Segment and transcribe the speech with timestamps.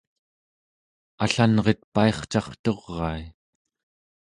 [1.23, 3.23] allanret paircarturai